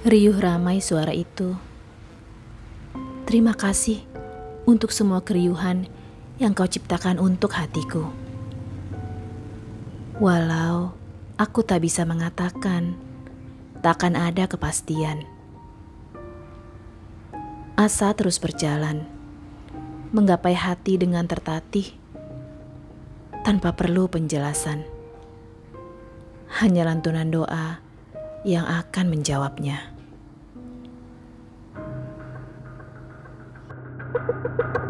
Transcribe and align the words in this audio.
Riuh 0.00 0.32
ramai 0.32 0.80
suara 0.80 1.12
itu. 1.12 1.52
Terima 3.28 3.52
kasih 3.52 4.00
untuk 4.64 4.96
semua 4.96 5.20
keriuhan 5.20 5.84
yang 6.40 6.56
kau 6.56 6.64
ciptakan 6.64 7.20
untuk 7.20 7.52
hatiku. 7.52 8.08
Walau 10.16 10.96
aku 11.36 11.60
tak 11.60 11.84
bisa 11.84 12.08
mengatakan, 12.08 12.96
takkan 13.84 14.16
ada 14.16 14.48
kepastian. 14.48 15.28
Asa 17.76 18.16
terus 18.16 18.40
berjalan, 18.40 19.04
menggapai 20.16 20.56
hati 20.56 20.96
dengan 20.96 21.28
tertatih, 21.28 21.92
tanpa 23.44 23.76
perlu 23.76 24.08
penjelasan. 24.08 24.80
Hanya 26.56 26.88
lantunan 26.88 27.28
doa 27.28 27.89
yang 28.44 28.64
akan 28.66 29.06
menjawabnya. 29.12 29.78
thank 34.60 34.88
you 34.88 34.89